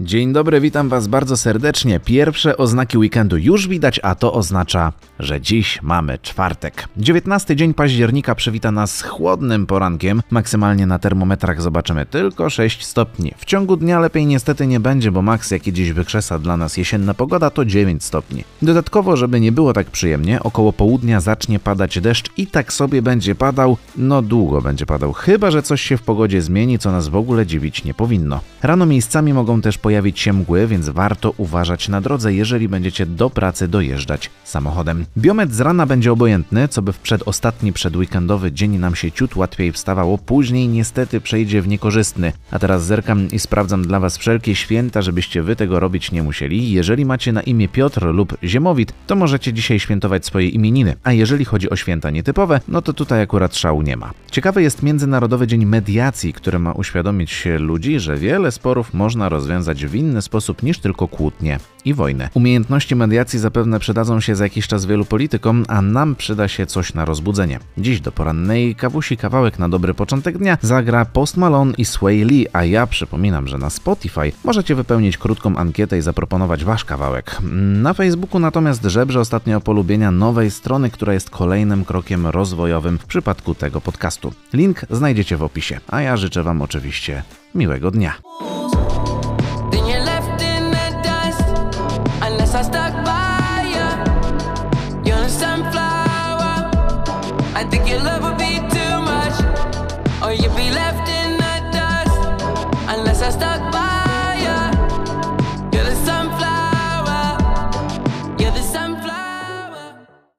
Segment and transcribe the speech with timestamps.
[0.00, 2.00] Dzień dobry, witam Was bardzo serdecznie.
[2.00, 6.88] Pierwsze oznaki weekendu już widać, a to oznacza, że dziś mamy czwartek.
[6.96, 10.22] 19 dzień października przywita nas chłodnym porankiem.
[10.30, 13.32] Maksymalnie na termometrach zobaczymy tylko 6 stopni.
[13.36, 17.14] W ciągu dnia lepiej niestety nie będzie, bo maks jaki dziś wykrzesa dla nas jesienna
[17.14, 18.44] pogoda to 9 stopni.
[18.62, 23.34] Dodatkowo, żeby nie było tak przyjemnie, około południa zacznie padać deszcz i tak sobie będzie
[23.34, 27.16] padał, no długo będzie padał, chyba że coś się w pogodzie zmieni, co nas w
[27.16, 28.40] ogóle dziwić nie powinno.
[28.62, 33.30] Rano miejscami mogą też pojawić się mgły, więc warto uważać na drodze, jeżeli będziecie do
[33.30, 35.04] pracy dojeżdżać samochodem.
[35.18, 39.72] Biometr z rana będzie obojętny, co by w przedostatni przedweekendowy dzień nam się ciut łatwiej
[39.72, 42.32] wstawało, później niestety przejdzie w niekorzystny.
[42.50, 46.72] A teraz zerkam i sprawdzam dla Was wszelkie święta, żebyście Wy tego robić nie musieli.
[46.72, 50.96] Jeżeli macie na imię Piotr lub Ziemowit, to możecie dzisiaj świętować swoje imieniny.
[51.02, 54.10] A jeżeli chodzi o święta nietypowe, no to tutaj akurat szału nie ma.
[54.30, 59.94] Ciekawy jest Międzynarodowy Dzień Mediacji, który ma uświadomić ludzi, że wiele sporów można rozwiązać w
[59.94, 62.28] inny sposób niż tylko kłótnie i wojnę.
[62.34, 66.94] Umiejętności mediacji zapewne przydadzą się za jakiś czas wielu politykom, a nam przyda się coś
[66.94, 67.58] na rozbudzenie.
[67.78, 72.46] Dziś do porannej kawusi kawałek na dobry początek dnia zagra Post Malone i Sway Lee,
[72.52, 77.36] a ja przypominam, że na Spotify możecie wypełnić krótką ankietę i zaproponować wasz kawałek.
[77.82, 83.54] Na Facebooku natomiast żebrze ostatnio polubienia nowej strony, która jest kolejnym krokiem rozwojowym w przypadku
[83.54, 84.32] tego podcastu.
[84.52, 87.22] Link znajdziecie w opisie, a ja życzę wam oczywiście
[87.54, 88.14] miłego dnia.
[95.28, 96.70] sunflower.
[97.54, 99.36] I think your love would be too much,
[100.22, 102.18] or you'd be left in the dust
[102.88, 104.03] unless I stuck by.